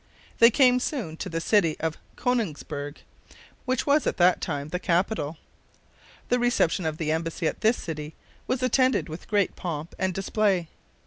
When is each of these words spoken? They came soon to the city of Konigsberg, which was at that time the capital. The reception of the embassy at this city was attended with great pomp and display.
They 0.39 0.49
came 0.49 0.79
soon 0.79 1.15
to 1.17 1.29
the 1.29 1.39
city 1.39 1.79
of 1.79 1.99
Konigsberg, 2.15 3.01
which 3.65 3.85
was 3.85 4.07
at 4.07 4.17
that 4.17 4.41
time 4.41 4.69
the 4.69 4.79
capital. 4.79 5.37
The 6.29 6.39
reception 6.39 6.87
of 6.87 6.97
the 6.97 7.11
embassy 7.11 7.45
at 7.47 7.61
this 7.61 7.77
city 7.77 8.15
was 8.47 8.63
attended 8.63 9.09
with 9.09 9.27
great 9.27 9.55
pomp 9.55 9.93
and 9.99 10.11
display. 10.11 10.69